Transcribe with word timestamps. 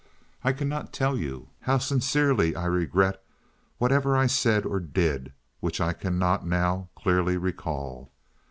I 0.43 0.51
cannot 0.51 0.93
tell 0.93 1.15
you 1.15 1.49
how 1.59 1.77
sincerely 1.77 2.55
I 2.55 2.65
regret 2.65 3.23
whatever 3.77 4.17
I 4.17 4.25
said 4.25 4.65
or 4.65 4.79
did, 4.79 5.31
which 5.59 5.79
I 5.79 5.93
cannot 5.93 6.43
now 6.43 6.89
clearly 6.95 7.37
recall. 7.37 8.11